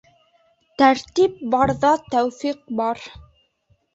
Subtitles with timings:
[0.81, 3.05] Тәртип барҙа тәүфиҡ бар.